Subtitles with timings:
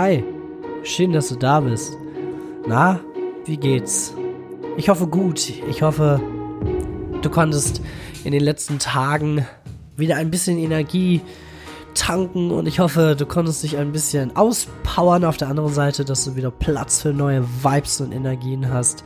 [0.00, 0.22] Hi,
[0.84, 1.98] schön, dass du da bist.
[2.68, 3.00] Na,
[3.46, 4.14] wie geht's?
[4.76, 5.50] Ich hoffe gut.
[5.68, 6.20] Ich hoffe,
[7.20, 7.82] du konntest
[8.22, 9.44] in den letzten Tagen
[9.96, 11.20] wieder ein bisschen Energie
[11.94, 16.26] tanken und ich hoffe, du konntest dich ein bisschen auspowern auf der anderen Seite, dass
[16.26, 19.02] du wieder Platz für neue Vibes und Energien hast.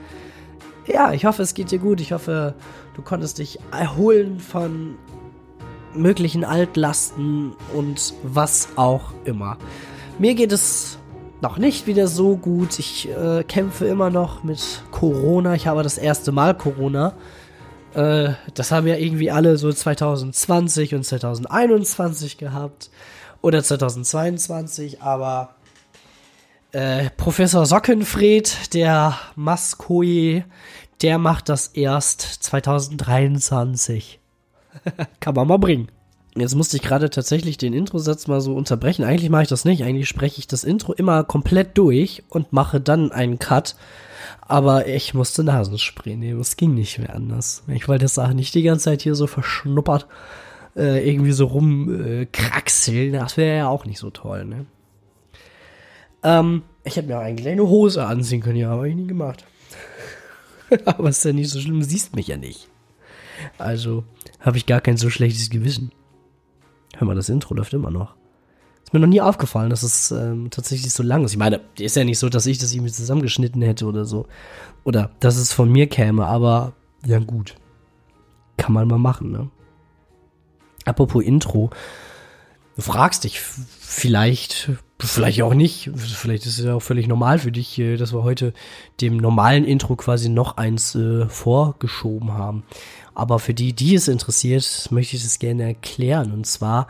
[0.86, 2.02] Ja, ich hoffe, es geht dir gut.
[2.02, 2.54] Ich hoffe,
[2.96, 4.96] du konntest dich erholen von
[5.94, 9.56] möglichen Altlasten und was auch immer.
[10.18, 10.98] Mir geht es
[11.40, 12.78] noch nicht wieder so gut.
[12.78, 15.54] Ich äh, kämpfe immer noch mit Corona.
[15.54, 17.14] Ich habe das erste Mal Corona.
[17.94, 22.90] Äh, das haben ja irgendwie alle so 2020 und 2021 gehabt.
[23.40, 25.56] Oder 2022, aber
[26.70, 30.44] äh, Professor Sockenfred, der Maskoje,
[31.02, 34.20] der macht das erst 2023.
[35.20, 35.90] Kann man mal bringen.
[36.34, 39.04] Jetzt musste ich gerade tatsächlich den Introsatz mal so unterbrechen.
[39.04, 39.84] Eigentlich mache ich das nicht.
[39.84, 43.76] Eigentlich spreche ich das Intro immer komplett durch und mache dann einen Cut.
[44.40, 46.40] Aber ich musste Nasenspray nehmen.
[46.40, 47.64] Es ging nicht mehr anders.
[47.68, 50.06] Ich wollte das auch nicht die ganze Zeit hier so verschnuppert
[50.76, 53.14] äh, irgendwie so rumkraxeln.
[53.14, 54.66] Äh, das wäre ja auch nicht so toll, ne?
[56.22, 59.44] Ähm, ich hätte mir auch eigentlich eine Hose anziehen können, ja, habe ich nie gemacht.
[60.84, 62.68] Aber ist ja nicht so schlimm, siehst mich ja nicht.
[63.58, 64.04] Also
[64.40, 65.90] habe ich gar kein so schlechtes Gewissen.
[67.02, 68.14] Hör mal, das Intro läuft immer noch.
[68.84, 71.32] Ist mir noch nie aufgefallen, dass es ähm, tatsächlich so lang ist.
[71.32, 74.28] Ich meine, ist ja nicht so, dass ich das irgendwie zusammengeschnitten hätte oder so.
[74.84, 76.74] Oder dass es von mir käme, aber
[77.04, 77.56] ja gut.
[78.56, 79.50] Kann man mal machen, ne?
[80.84, 81.70] Apropos Intro.
[82.76, 84.70] Du fragst dich vielleicht,
[85.00, 88.22] vielleicht auch nicht, vielleicht ist es ja auch völlig normal für dich, äh, dass wir
[88.22, 88.54] heute
[89.00, 92.62] dem normalen Intro quasi noch eins äh, vorgeschoben haben.
[93.14, 96.32] Aber für die, die es interessiert, möchte ich das gerne erklären.
[96.32, 96.86] Und zwar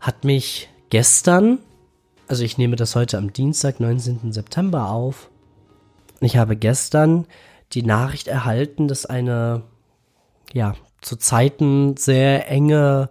[0.00, 1.58] hat mich gestern,
[2.28, 4.32] also ich nehme das heute am Dienstag, 19.
[4.32, 5.30] September auf.
[6.20, 7.26] Ich habe gestern
[7.72, 9.62] die Nachricht erhalten, dass eine,
[10.52, 13.10] ja, zu Zeiten sehr enge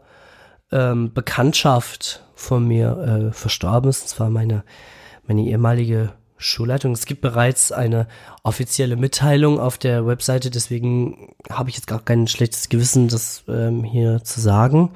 [0.71, 4.03] ähm, Bekanntschaft von mir äh, verstorben ist.
[4.03, 4.63] Und zwar meine,
[5.27, 6.93] meine ehemalige Schulleitung.
[6.93, 8.07] Es gibt bereits eine
[8.43, 13.83] offizielle Mitteilung auf der Webseite, deswegen habe ich jetzt gar kein schlechtes Gewissen, das ähm,
[13.83, 14.91] hier zu sagen.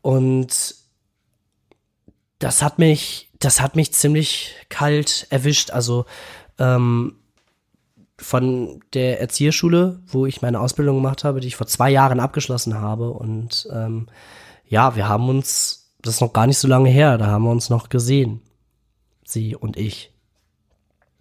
[0.00, 0.74] Und
[2.38, 5.70] das hat mich, das hat mich ziemlich kalt erwischt.
[5.70, 6.06] Also
[6.58, 7.16] ähm,
[8.18, 12.80] von der Erzieherschule, wo ich meine Ausbildung gemacht habe, die ich vor zwei Jahren abgeschlossen
[12.80, 13.10] habe.
[13.10, 14.06] Und ähm,
[14.66, 17.50] ja, wir haben uns, das ist noch gar nicht so lange her, da haben wir
[17.50, 18.40] uns noch gesehen
[19.30, 20.12] sie und ich.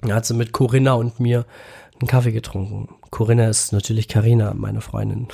[0.01, 1.45] Da hat sie mit Corinna und mir
[1.99, 2.89] einen Kaffee getrunken.
[3.09, 5.27] Corinna ist natürlich Karina, meine Freundin.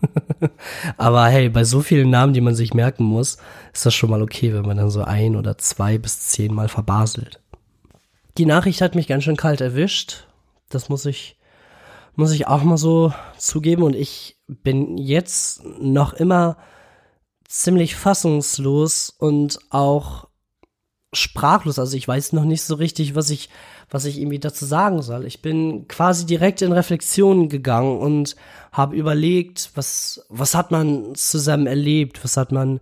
[0.96, 3.38] Aber hey, bei so vielen Namen, die man sich merken muss,
[3.72, 7.40] ist das schon mal okay, wenn man dann so ein oder zwei bis zehnmal verbaselt.
[8.38, 10.26] Die Nachricht hat mich ganz schön kalt erwischt.
[10.68, 11.36] Das muss ich,
[12.14, 13.82] muss ich auch mal so zugeben.
[13.82, 16.56] Und ich bin jetzt noch immer
[17.46, 20.29] ziemlich fassungslos und auch
[21.12, 21.78] sprachlos.
[21.78, 23.48] Also ich weiß noch nicht so richtig, was ich,
[23.88, 25.26] was ich irgendwie dazu sagen soll.
[25.26, 28.36] Ich bin quasi direkt in Reflexion gegangen und
[28.72, 32.80] habe überlegt, was, was hat man zusammen erlebt, was hat man,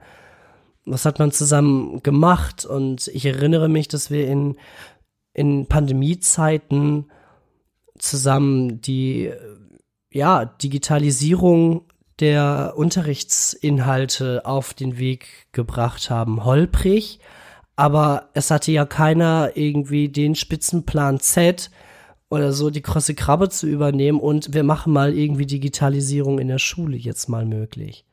[0.85, 2.65] was hat man zusammen gemacht.
[2.65, 4.57] Und ich erinnere mich, dass wir in,
[5.33, 7.11] in Pandemiezeiten
[7.99, 9.33] zusammen die,
[10.13, 11.85] ja, Digitalisierung
[12.21, 16.45] der Unterrichtsinhalte auf den Weg gebracht haben.
[16.45, 17.21] Holprig,
[17.79, 21.71] aber es hatte ja keiner irgendwie den Spitzenplan Z
[22.29, 26.59] oder so die krosse Krabbe zu übernehmen und wir machen mal irgendwie Digitalisierung in der
[26.59, 28.05] Schule jetzt mal möglich.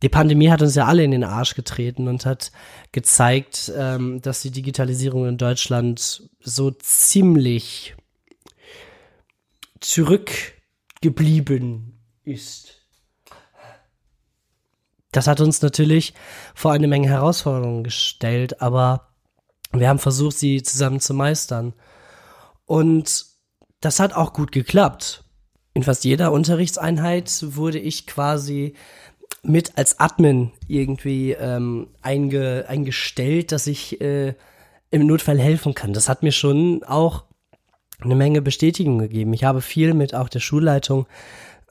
[0.00, 2.50] Die Pandemie hat uns ja alle in den Arsch getreten und hat
[2.92, 7.94] gezeigt, ähm, dass die Digitalisierung in Deutschland so ziemlich
[9.80, 12.81] zurückgeblieben ist
[15.12, 16.14] das hat uns natürlich
[16.54, 19.08] vor eine Menge Herausforderungen gestellt, aber
[19.72, 21.74] wir haben versucht, sie zusammen zu meistern.
[22.66, 23.26] Und
[23.80, 25.24] das hat auch gut geklappt.
[25.74, 28.74] In fast jeder Unterrichtseinheit wurde ich quasi
[29.42, 34.34] mit als Admin irgendwie ähm, einge, eingestellt, dass ich äh,
[34.90, 35.92] im Notfall helfen kann.
[35.92, 37.24] Das hat mir schon auch
[38.00, 39.32] eine Menge Bestätigung gegeben.
[39.32, 41.06] Ich habe viel mit auch der Schulleitung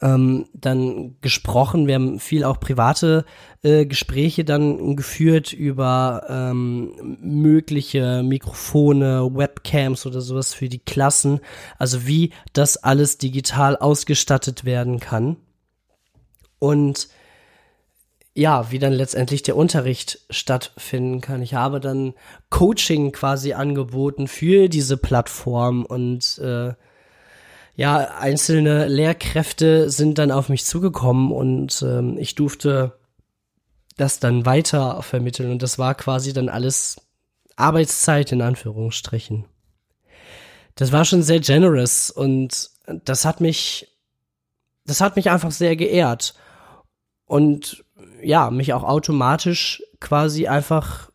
[0.02, 1.88] ähm, dann gesprochen.
[1.88, 3.26] Wir haben viel auch private
[3.62, 11.40] äh, Gespräche dann geführt über ähm, mögliche Mikrofone, Webcams oder sowas für die Klassen.
[11.78, 15.38] Also wie das alles digital ausgestattet werden kann.
[16.60, 17.10] Und
[18.34, 21.42] ja, wie dann letztendlich der Unterricht stattfinden kann.
[21.42, 22.14] Ich habe dann
[22.50, 26.74] Coaching quasi angeboten für diese Plattform und äh,
[27.76, 33.00] ja, einzelne Lehrkräfte sind dann auf mich zugekommen und ähm, ich durfte
[33.98, 37.02] das dann weiter vermitteln und das war quasi dann alles
[37.56, 39.46] Arbeitszeit in Anführungsstrichen.
[40.76, 43.88] Das war schon sehr generous und das hat mich,
[44.86, 46.34] das hat mich einfach sehr geehrt
[47.26, 47.84] und
[48.22, 51.11] ja, mich auch automatisch quasi einfach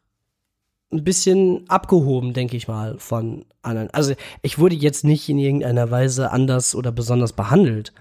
[0.92, 3.90] ein bisschen abgehoben, denke ich mal, von anderen.
[3.90, 7.92] Also ich wurde jetzt nicht in irgendeiner Weise anders oder besonders behandelt.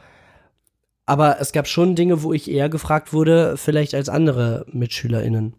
[1.05, 5.55] Aber es gab schon Dinge, wo ich eher gefragt wurde, vielleicht als andere MitschülerInnen.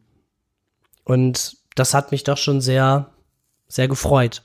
[1.04, 3.10] Und das hat mich doch schon sehr,
[3.68, 4.42] sehr gefreut.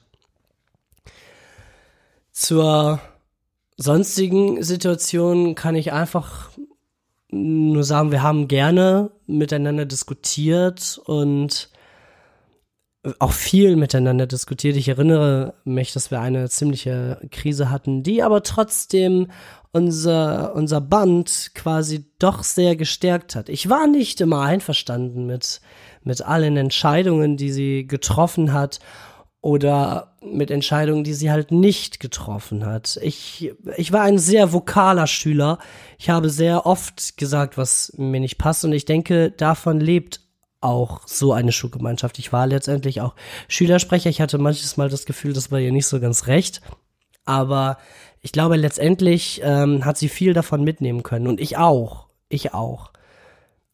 [2.31, 2.99] Zur
[3.77, 6.51] sonstigen Situation kann ich einfach
[7.29, 11.70] nur sagen, wir haben gerne miteinander diskutiert und
[13.19, 14.75] auch viel miteinander diskutiert.
[14.75, 19.31] Ich erinnere mich, dass wir eine ziemliche Krise hatten, die aber trotzdem
[19.71, 23.49] unser, unser Band quasi doch sehr gestärkt hat.
[23.49, 25.61] Ich war nicht immer einverstanden mit,
[26.03, 28.79] mit allen Entscheidungen, die sie getroffen hat
[29.41, 32.99] oder mit Entscheidungen, die sie halt nicht getroffen hat.
[33.01, 35.57] Ich, ich war ein sehr vokaler Schüler.
[35.97, 40.19] Ich habe sehr oft gesagt, was mir nicht passt und ich denke, davon lebt
[40.61, 42.19] auch so eine Schulgemeinschaft.
[42.19, 43.15] Ich war letztendlich auch
[43.47, 44.09] Schülersprecher.
[44.09, 46.61] Ich hatte manches Mal das Gefühl, das war ihr nicht so ganz recht.
[47.25, 47.77] Aber
[48.21, 52.07] ich glaube, letztendlich ähm, hat sie viel davon mitnehmen können und ich auch.
[52.29, 52.91] Ich auch.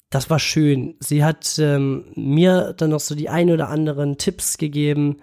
[0.10, 0.96] Das war schön.
[1.00, 5.18] Sie hat ähm, mir dann noch so die ein oder anderen Tipps gegeben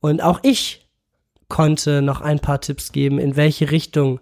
[0.00, 0.88] und auch ich
[1.48, 4.20] konnte noch ein paar Tipps geben, in welche Richtung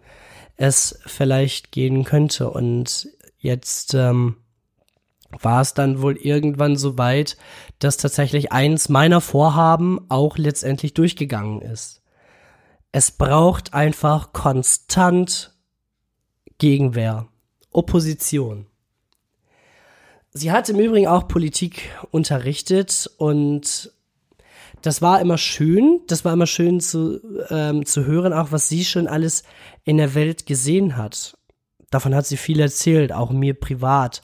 [0.57, 2.51] es vielleicht gehen könnte.
[2.51, 3.09] Und
[3.39, 4.37] jetzt ähm,
[5.41, 7.37] war es dann wohl irgendwann so weit,
[7.79, 12.03] dass tatsächlich eins meiner Vorhaben auch letztendlich durchgegangen ist.
[12.93, 15.55] Es braucht einfach konstant
[16.59, 17.29] Gegenwehr,
[17.71, 18.67] Opposition.
[20.33, 23.93] Sie hat im Übrigen auch Politik unterrichtet und
[24.83, 28.85] das war immer schön, das war immer schön zu, ähm, zu hören, auch was sie
[28.85, 29.43] schon alles
[29.85, 31.37] in der Welt gesehen hat.
[31.91, 34.23] Davon hat sie viel erzählt, auch mir privat,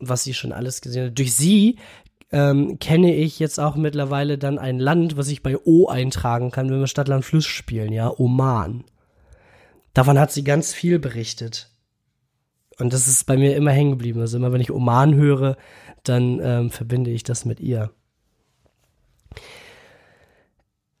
[0.00, 1.18] was sie schon alles gesehen hat.
[1.18, 1.78] Durch sie
[2.32, 6.70] ähm, kenne ich jetzt auch mittlerweile dann ein Land, was ich bei O eintragen kann,
[6.70, 8.84] wenn wir Stadtland Fluss spielen, ja, Oman.
[9.94, 11.70] Davon hat sie ganz viel berichtet.
[12.78, 14.20] Und das ist bei mir immer hängen geblieben.
[14.20, 15.56] Also immer wenn ich Oman höre,
[16.04, 17.90] dann ähm, verbinde ich das mit ihr.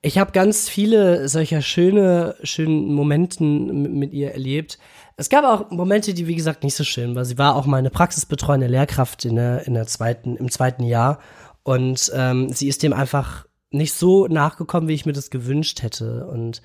[0.02, 4.78] Ich habe ganz viele solcher schöne, schönen Momenten mit ihr erlebt.
[5.16, 7.26] Es gab auch Momente, die wie gesagt nicht so schön waren.
[7.26, 11.18] Sie war auch meine praxisbetreuende Lehrkraft in der, in der zweiten, im zweiten Jahr
[11.64, 16.26] und ähm, sie ist dem einfach nicht so nachgekommen, wie ich mir das gewünscht hätte.
[16.26, 16.62] Und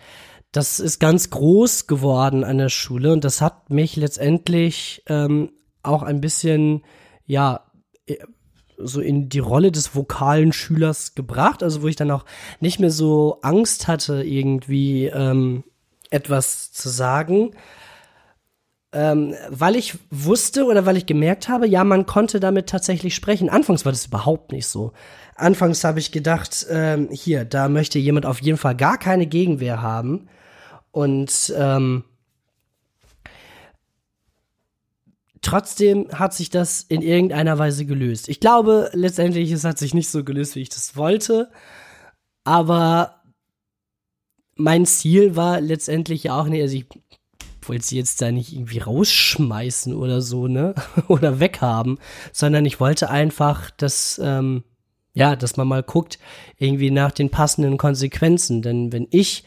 [0.53, 5.51] das ist ganz groß geworden an der Schule und das hat mich letztendlich ähm,
[5.83, 6.83] auch ein bisschen,
[7.25, 7.69] ja,
[8.77, 12.25] so in die Rolle des vokalen Schülers gebracht, also wo ich dann auch
[12.59, 15.63] nicht mehr so Angst hatte, irgendwie ähm,
[16.09, 17.51] etwas zu sagen,
[18.91, 23.49] ähm, weil ich wusste oder weil ich gemerkt habe, ja, man konnte damit tatsächlich sprechen.
[23.49, 24.93] Anfangs war das überhaupt nicht so.
[25.35, 29.81] Anfangs habe ich gedacht, ähm, hier, da möchte jemand auf jeden Fall gar keine Gegenwehr
[29.81, 30.29] haben
[30.91, 32.05] und ähm,
[35.45, 38.29] Trotzdem hat sich das in irgendeiner Weise gelöst.
[38.29, 41.51] Ich glaube, letztendlich, es hat sich nicht so gelöst, wie ich das wollte.
[42.43, 43.21] Aber
[44.55, 46.87] mein Ziel war letztendlich ja auch nicht, also ich
[47.61, 50.73] wollte sie jetzt da nicht irgendwie rausschmeißen oder so, ne?
[51.09, 51.99] oder weghaben,
[52.33, 54.63] sondern ich wollte einfach, dass, ähm,
[55.13, 56.17] ja, dass man mal guckt,
[56.57, 58.63] irgendwie nach den passenden Konsequenzen.
[58.63, 59.43] Denn wenn ich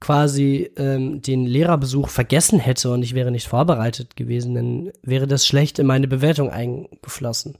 [0.00, 5.46] quasi ähm, den Lehrerbesuch vergessen hätte und ich wäre nicht vorbereitet gewesen, dann wäre das
[5.46, 7.58] schlecht in meine Bewertung eingeflossen.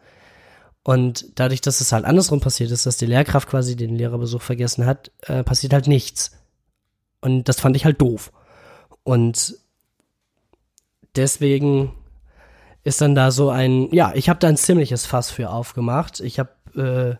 [0.84, 4.86] Und dadurch, dass es halt andersrum passiert ist, dass die Lehrkraft quasi den Lehrerbesuch vergessen
[4.86, 6.32] hat, äh, passiert halt nichts.
[7.20, 8.32] Und das fand ich halt doof.
[9.02, 9.56] Und
[11.16, 11.92] deswegen
[12.84, 16.20] ist dann da so ein, ja, ich habe da ein ziemliches Fass für aufgemacht.
[16.20, 16.50] Ich habe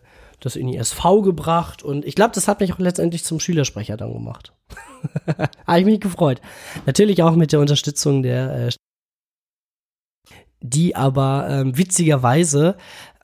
[0.01, 0.05] äh,
[0.39, 3.97] das in die SV gebracht und ich glaube, das hat mich auch letztendlich zum Schülersprecher
[3.97, 4.53] dann gemacht.
[5.67, 6.41] Habe ich mich gefreut.
[6.85, 8.71] Natürlich auch mit der Unterstützung der, äh,
[10.61, 12.77] die aber ähm, witzigerweise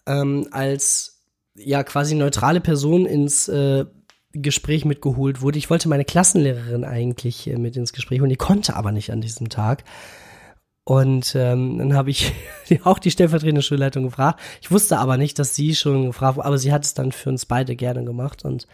[0.06, 1.24] ähm, als
[1.56, 3.86] ja quasi neutrale Person ins äh,
[4.34, 5.58] Gespräch mitgeholt wurde.
[5.58, 9.22] Ich wollte meine Klassenlehrerin eigentlich äh, mit ins Gespräch und die konnte aber nicht an
[9.22, 9.84] diesem Tag.
[10.86, 12.32] Und ähm, dann habe ich
[12.84, 14.40] auch die stellvertretende Schulleitung gefragt.
[14.62, 17.30] Ich wusste aber nicht, dass sie schon gefragt wurde, aber sie hat es dann für
[17.30, 18.46] uns beide gerne gemacht.
[18.46, 18.68] Und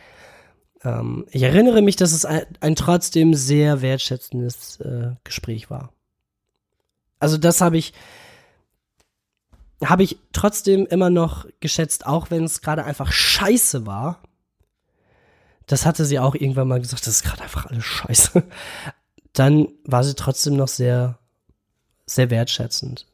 [0.84, 5.94] ähm, ich erinnere mich, dass es ein, ein trotzdem sehr wertschätzendes äh, Gespräch war.
[7.20, 7.94] Also das habe ich,
[9.82, 14.22] habe ich trotzdem immer noch geschätzt, auch wenn es gerade einfach scheiße war.
[15.66, 18.44] Das hatte sie auch irgendwann mal gesagt, das ist gerade einfach alles scheiße.
[19.32, 21.21] Dann war sie trotzdem noch sehr
[22.16, 23.08] sehr wertschätzend.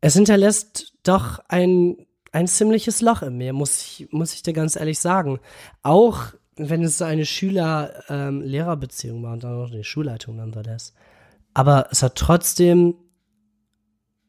[0.00, 1.96] Es hinterlässt doch ein,
[2.32, 5.40] ein ziemliches Loch in mir, muss ich, muss ich dir ganz ehrlich sagen.
[5.82, 10.92] Auch wenn es eine Schüler-Lehrer-Beziehung ähm, war und dann auch die Schulleitung nonetheless.
[11.54, 12.96] Aber es hat trotzdem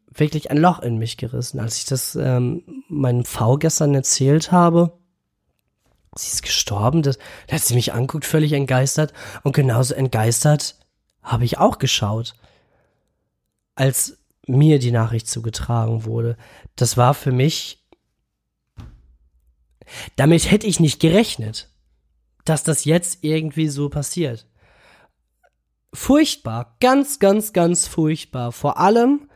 [0.08, 4.98] wirklich ein Loch in mich gerissen, als ich das ähm, meinem V gestern erzählt habe.
[6.17, 7.17] Sie ist gestorben, das,
[7.48, 9.12] da hat sie mich anguckt, völlig entgeistert
[9.44, 10.77] und genauso entgeistert
[11.25, 12.36] habe ich auch geschaut,
[13.74, 14.17] als
[14.48, 16.38] mir die Nachricht zugetragen wurde.
[16.75, 17.84] Das war für mich,
[20.15, 21.70] damit hätte ich nicht gerechnet,
[22.46, 24.48] dass das jetzt irgendwie so passiert.
[25.94, 28.51] Furchtbar, ganz, ganz, ganz furchtbar.
[28.51, 29.29] Vor allem,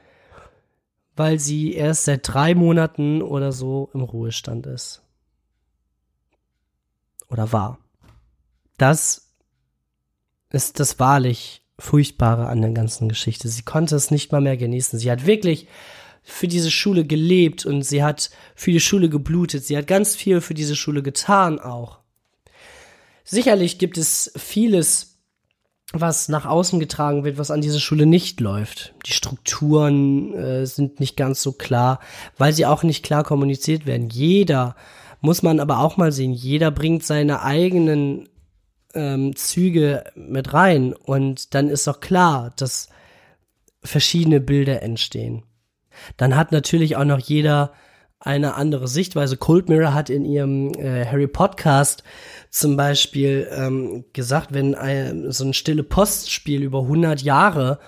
[1.15, 5.01] weil sie erst seit drei Monaten oder so im Ruhestand ist.
[7.29, 7.79] Oder war.
[8.77, 9.33] Das
[10.51, 13.47] ist das wahrlich Furchtbare an der ganzen Geschichte.
[13.47, 14.99] Sie konnte es nicht mal mehr genießen.
[14.99, 15.67] Sie hat wirklich
[16.21, 19.65] für diese Schule gelebt und sie hat für die Schule geblutet.
[19.65, 21.99] Sie hat ganz viel für diese Schule getan auch.
[23.23, 25.17] Sicherlich gibt es vieles,
[25.91, 28.93] was nach außen getragen wird, was an dieser Schule nicht läuft.
[29.05, 31.99] Die Strukturen äh, sind nicht ganz so klar,
[32.37, 34.09] weil sie auch nicht klar kommuniziert werden.
[34.09, 34.75] Jeder
[35.21, 38.29] muss man aber auch mal sehen, jeder bringt seine eigenen
[38.93, 42.89] ähm, Züge mit rein und dann ist doch klar, dass
[43.83, 45.43] verschiedene Bilder entstehen.
[46.17, 47.73] Dann hat natürlich auch noch jeder
[48.19, 49.37] eine andere Sichtweise.
[49.37, 52.03] Cold Mirror hat in ihrem äh, Harry Podcast
[52.49, 57.79] zum Beispiel ähm, gesagt, wenn ein, so ein stille Postspiel über 100 Jahre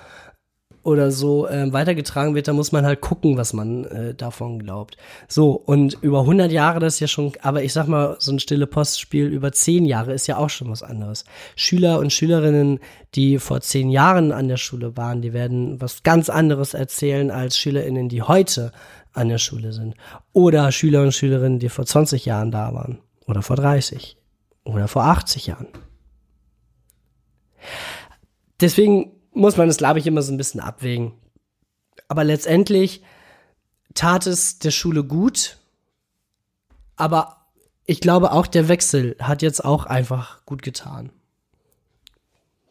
[0.83, 4.97] oder so äh, weitergetragen wird, dann muss man halt gucken, was man äh, davon glaubt.
[5.27, 8.39] So, und über 100 Jahre, das ist ja schon, aber ich sag mal, so ein
[8.39, 11.25] stille Postspiel über 10 Jahre ist ja auch schon was anderes.
[11.55, 12.79] Schüler und Schülerinnen,
[13.13, 17.57] die vor 10 Jahren an der Schule waren, die werden was ganz anderes erzählen als
[17.57, 18.71] SchülerInnen, die heute
[19.13, 19.95] an der Schule sind.
[20.33, 22.99] Oder Schüler und Schülerinnen, die vor 20 Jahren da waren.
[23.27, 24.17] Oder vor 30.
[24.63, 25.67] Oder vor 80 Jahren.
[28.59, 31.13] Deswegen muss man es, glaube ich, immer so ein bisschen abwägen.
[32.07, 33.03] Aber letztendlich
[33.93, 35.57] tat es der Schule gut,
[36.95, 37.47] aber
[37.85, 41.11] ich glaube auch der Wechsel hat jetzt auch einfach gut getan.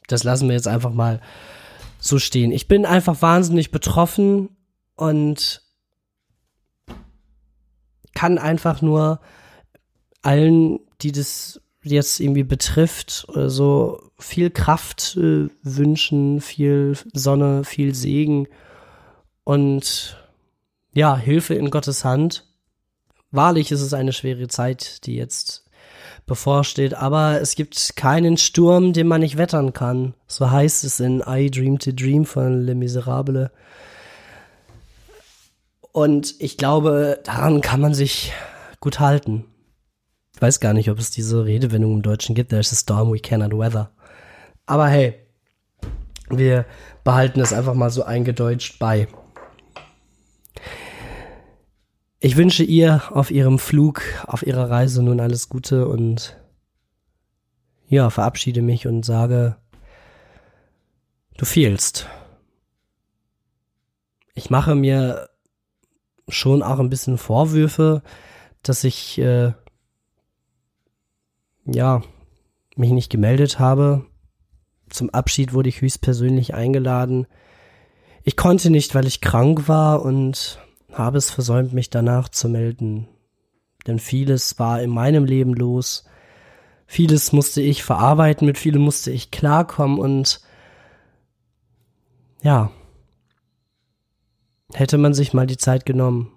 [0.07, 1.21] Das lassen wir jetzt einfach mal
[1.99, 2.53] so stehen.
[2.53, 4.57] Ich bin einfach wahnsinnig betroffen
[4.97, 5.63] und
[8.15, 9.21] kann einfach nur
[10.23, 17.95] allen, die das jetzt irgendwie betrifft, oder so viel Kraft äh, wünschen, viel Sonne, viel
[17.95, 18.47] Segen
[19.45, 20.17] und
[20.93, 22.47] ja, Hilfe in Gottes Hand.
[23.31, 25.65] Wahrlich ist es eine schwere Zeit, die jetzt
[26.27, 30.15] bevorsteht, aber es gibt keinen Sturm, den man nicht wettern kann.
[30.27, 33.51] So heißt es in I Dream to Dream von Le Miserable.
[35.93, 38.33] Und ich glaube, daran kann man sich
[38.79, 39.45] gut halten.
[40.35, 42.51] Ich weiß gar nicht, ob es diese Redewendung im Deutschen gibt.
[42.51, 43.91] There's a storm we cannot weather.
[44.71, 45.15] Aber hey,
[46.29, 46.65] wir
[47.03, 49.09] behalten es einfach mal so eingedeutscht bei.
[52.21, 56.39] Ich wünsche ihr auf ihrem Flug, auf ihrer Reise nun alles Gute und
[57.89, 59.57] ja, verabschiede mich und sage,
[61.37, 62.07] du fehlst.
[64.35, 65.31] Ich mache mir
[66.29, 68.05] schon auch ein bisschen Vorwürfe,
[68.63, 69.53] dass ich äh,
[71.65, 72.03] ja,
[72.77, 74.07] mich nicht gemeldet habe.
[74.91, 77.27] Zum Abschied wurde ich höchstpersönlich eingeladen.
[78.23, 80.59] Ich konnte nicht, weil ich krank war und
[80.93, 83.09] habe es versäumt, mich danach zu melden.
[83.87, 86.05] Denn vieles war in meinem Leben los.
[86.87, 90.41] Vieles musste ich verarbeiten, mit vielem musste ich klarkommen und
[92.43, 92.73] ja,
[94.73, 96.33] hätte man sich mal die Zeit genommen.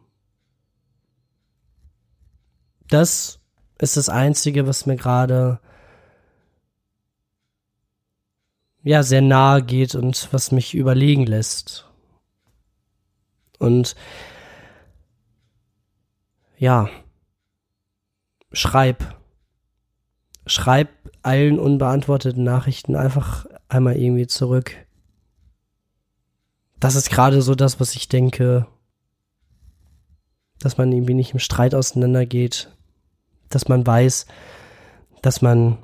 [2.90, 3.40] Das
[3.80, 5.60] ist das Einzige, was mir gerade
[8.84, 11.90] ja sehr nahe geht und was mich überlegen lässt.
[13.60, 13.96] Und
[16.58, 16.90] ja,
[18.52, 19.18] schreib.
[20.46, 20.90] Schreib
[21.22, 24.76] allen unbeantworteten Nachrichten einfach einmal irgendwie zurück.
[26.80, 28.68] Das ist gerade so das, was ich denke,
[30.60, 32.76] dass man irgendwie nicht im Streit auseinandergeht,
[33.48, 34.26] dass man weiß,
[35.22, 35.78] dass man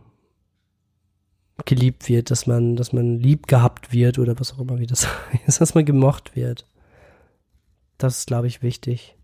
[1.66, 5.08] geliebt wird, dass man, dass man lieb gehabt wird oder was auch immer wie das
[5.48, 6.66] heißt, dass man gemocht wird.
[7.98, 9.16] Das ist, glaube ich, wichtig.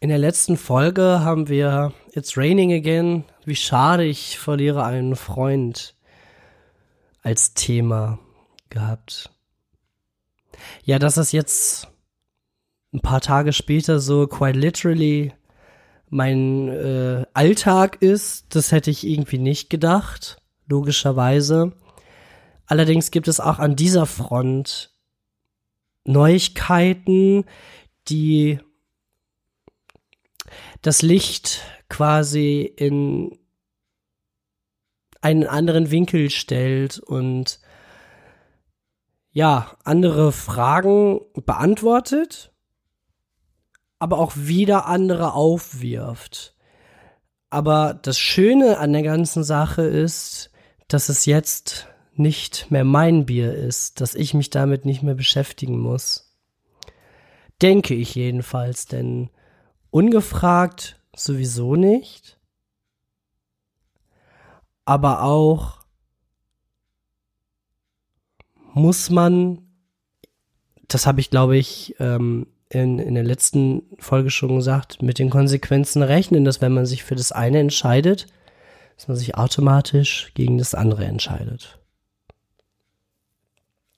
[0.00, 3.24] In der letzten Folge haben wir It's Raining Again.
[3.44, 5.94] Wie schade, ich verliere einen Freund
[7.22, 8.18] als Thema
[8.68, 9.30] gehabt.
[10.84, 11.88] Ja, dass das jetzt
[12.92, 15.32] ein paar Tage später so quite literally
[16.10, 20.41] mein äh, Alltag ist, das hätte ich irgendwie nicht gedacht,
[20.72, 21.72] logischerweise.
[22.66, 24.90] Allerdings gibt es auch an dieser Front
[26.04, 27.44] Neuigkeiten,
[28.08, 28.58] die
[30.80, 33.38] das Licht quasi in
[35.20, 37.60] einen anderen Winkel stellt und
[39.30, 42.52] ja, andere Fragen beantwortet
[44.02, 46.56] aber auch wieder andere aufwirft.
[47.50, 50.50] Aber das Schöne an der ganzen Sache ist,
[50.92, 55.78] dass es jetzt nicht mehr mein Bier ist, dass ich mich damit nicht mehr beschäftigen
[55.78, 56.36] muss.
[57.62, 59.30] Denke ich jedenfalls, denn
[59.90, 62.38] ungefragt sowieso nicht.
[64.84, 65.78] Aber auch
[68.74, 69.66] muss man,
[70.88, 75.30] das habe ich glaube ich ähm, in, in der letzten Folge schon gesagt, mit den
[75.30, 78.26] Konsequenzen rechnen, dass wenn man sich für das eine entscheidet,
[79.02, 81.80] dass man sich automatisch gegen das andere entscheidet.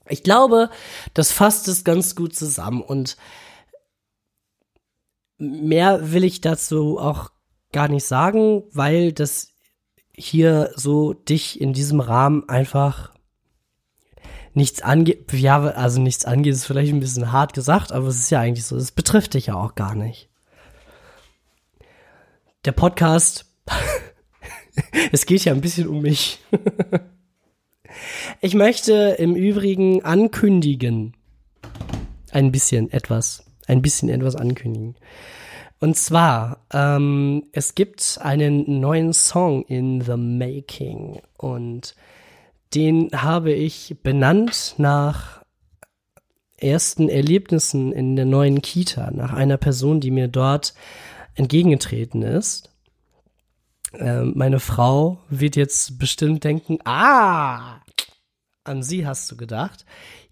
[0.09, 0.71] Ich glaube,
[1.13, 3.19] das fasst es ganz gut zusammen und
[5.37, 7.33] mehr will ich dazu auch
[7.71, 9.53] gar nicht sagen, weil das
[10.17, 13.13] hier so dich in diesem Rahmen einfach
[14.55, 18.31] nichts angeht, ja, also nichts angeht, ist vielleicht ein bisschen hart gesagt, aber es ist
[18.31, 20.31] ja eigentlich so, es betrifft dich ja auch gar nicht.
[22.65, 23.53] Der Podcast,
[25.13, 26.41] es geht ja ein bisschen um mich.
[28.41, 31.15] ich möchte im Übrigen ankündigen,
[32.31, 34.97] ein bisschen etwas, ein bisschen etwas ankündigen.
[35.81, 41.95] Und zwar, ähm, es gibt einen neuen Song in the making und
[42.75, 45.43] den habe ich benannt nach
[46.57, 50.75] ersten Erlebnissen in der neuen Kita, nach einer Person, die mir dort
[51.35, 52.74] entgegengetreten ist.
[53.99, 57.81] Ähm, meine Frau wird jetzt bestimmt denken, ah,
[58.65, 59.85] an sie hast du gedacht.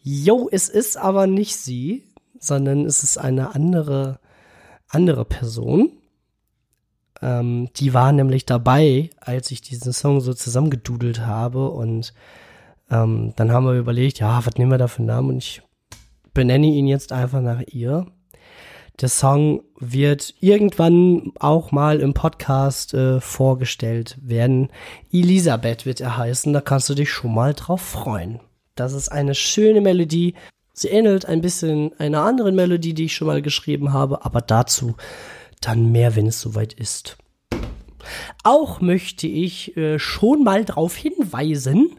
[0.02, 2.04] Jo, es ist aber nicht sie,
[2.38, 4.18] sondern es ist eine andere,
[4.88, 5.92] andere Person.
[7.20, 12.12] Ähm, die war nämlich dabei, als ich diesen Song so zusammengedudelt habe und
[12.90, 15.62] ähm, dann haben wir überlegt, ja, was nehmen wir da für einen Namen und ich
[16.34, 18.06] benenne ihn jetzt einfach nach ihr.
[19.02, 24.68] Der Song wird irgendwann auch mal im Podcast äh, vorgestellt werden.
[25.10, 28.38] Elisabeth wird er heißen, da kannst du dich schon mal drauf freuen.
[28.76, 30.34] Das ist eine schöne Melodie.
[30.72, 34.94] Sie ähnelt ein bisschen einer anderen Melodie, die ich schon mal geschrieben habe, aber dazu
[35.60, 37.18] dann mehr, wenn es soweit ist.
[38.44, 41.96] Auch möchte ich äh, schon mal darauf hinweisen,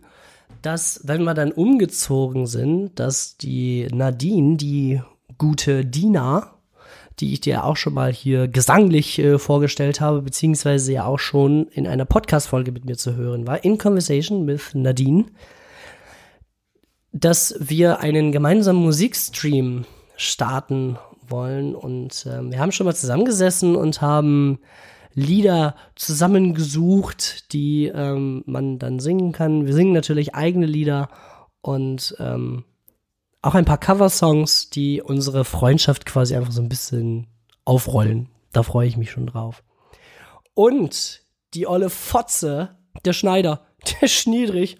[0.61, 5.01] dass, wenn wir dann umgezogen sind, dass die Nadine, die
[5.37, 6.52] gute Dina,
[7.19, 11.67] die ich dir auch schon mal hier gesanglich äh, vorgestellt habe, beziehungsweise ja auch schon
[11.67, 15.25] in einer Podcast-Folge mit mir zu hören war, in Conversation with Nadine,
[17.11, 20.97] dass wir einen gemeinsamen Musikstream starten
[21.27, 21.75] wollen.
[21.75, 24.59] Und äh, wir haben schon mal zusammengesessen und haben
[25.15, 29.67] Lieder zusammengesucht, die ähm, man dann singen kann.
[29.67, 31.09] Wir singen natürlich eigene Lieder
[31.61, 32.65] und ähm,
[33.43, 37.27] auch ein paar Coversongs, die unsere Freundschaft quasi einfach so ein bisschen
[37.65, 38.29] aufrollen.
[38.53, 39.63] Da freue ich mich schon drauf.
[40.55, 41.21] Und
[41.53, 43.67] die olle Fotze, der Schneider,
[44.01, 44.77] der Schniedrich,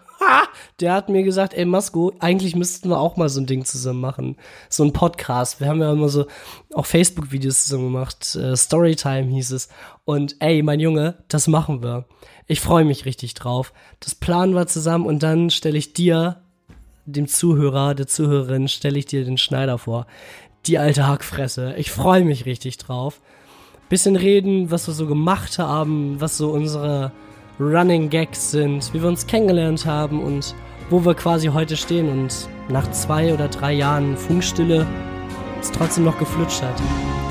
[0.79, 3.99] der hat mir gesagt, ey Masko, eigentlich müssten wir auch mal so ein Ding zusammen
[3.99, 4.37] machen.
[4.69, 5.59] So ein Podcast.
[5.59, 6.25] Wir haben ja immer so
[6.73, 8.35] auch Facebook-Videos zusammen gemacht.
[8.35, 9.67] Äh, Storytime hieß es.
[10.05, 12.05] Und ey, mein Junge, das machen wir.
[12.47, 13.73] Ich freue mich richtig drauf.
[13.99, 16.42] Das planen wir zusammen und dann stelle ich dir,
[17.05, 20.07] dem Zuhörer, der Zuhörerin, stelle ich dir den Schneider vor.
[20.65, 21.75] Die alte Hackfresse.
[21.77, 23.19] Ich freue mich richtig drauf.
[23.89, 27.11] Bisschen reden, was wir so gemacht haben, was so unsere
[27.59, 30.55] Running Gags sind, wie wir uns kennengelernt haben und
[30.89, 34.87] wo wir quasi heute stehen und nach zwei oder drei Jahren Funkstille
[35.59, 37.22] es trotzdem noch geflutscht hat.